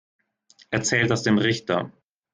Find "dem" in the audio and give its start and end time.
1.21-1.37